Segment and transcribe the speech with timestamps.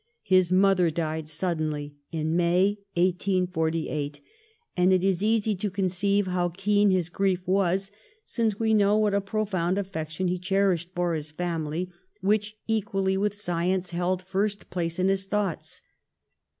[0.23, 4.19] His mother died suddenly, in May, 1848,
[4.75, 7.91] and it is easy to conceive how keen his grief was,
[8.25, 13.39] since we know what a profound affection he cherished for his family, which, equally with
[13.39, 15.81] science, held first place in his thoughts.